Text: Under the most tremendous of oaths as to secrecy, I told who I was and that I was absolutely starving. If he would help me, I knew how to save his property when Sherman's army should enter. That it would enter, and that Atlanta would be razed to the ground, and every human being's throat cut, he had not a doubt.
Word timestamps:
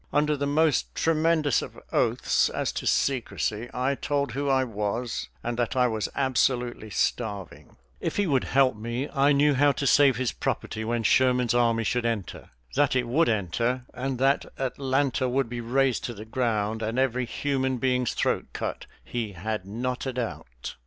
Under 0.11 0.35
the 0.35 0.47
most 0.47 0.95
tremendous 0.95 1.61
of 1.61 1.77
oaths 1.91 2.49
as 2.49 2.71
to 2.71 2.87
secrecy, 2.87 3.69
I 3.71 3.93
told 3.93 4.31
who 4.31 4.49
I 4.49 4.63
was 4.63 5.29
and 5.43 5.59
that 5.59 5.75
I 5.75 5.85
was 5.87 6.09
absolutely 6.15 6.89
starving. 6.89 7.77
If 7.99 8.15
he 8.17 8.25
would 8.25 8.45
help 8.45 8.75
me, 8.75 9.09
I 9.09 9.31
knew 9.31 9.53
how 9.53 9.71
to 9.73 9.85
save 9.85 10.15
his 10.17 10.31
property 10.31 10.83
when 10.83 11.03
Sherman's 11.03 11.53
army 11.53 11.83
should 11.83 12.07
enter. 12.07 12.49
That 12.73 12.95
it 12.95 13.07
would 13.07 13.29
enter, 13.29 13.85
and 13.93 14.17
that 14.17 14.47
Atlanta 14.57 15.29
would 15.29 15.49
be 15.49 15.61
razed 15.61 16.03
to 16.05 16.15
the 16.15 16.25
ground, 16.25 16.81
and 16.81 16.97
every 16.97 17.27
human 17.27 17.77
being's 17.77 18.15
throat 18.15 18.47
cut, 18.53 18.87
he 19.03 19.33
had 19.33 19.67
not 19.67 20.07
a 20.07 20.13
doubt. 20.13 20.77